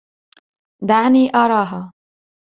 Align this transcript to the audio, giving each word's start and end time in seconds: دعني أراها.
دعني 0.83 1.29
أراها. 1.35 1.91